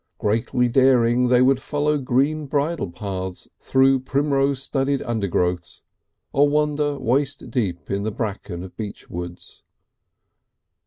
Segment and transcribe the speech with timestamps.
[0.17, 5.83] Greatly daring, they would follow green bridle paths through primrose studded undergrowths,
[6.33, 9.61] or wander waist deep in the bracken of beech woods.